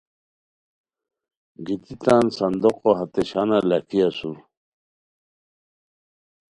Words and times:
گیتی 1.65 1.95
تان 2.03 2.25
صندوقو 2.37 2.91
ہتے 2.97 3.21
شانہ 3.29 3.57
لاکھی 3.69 3.99
اسور 4.07 4.37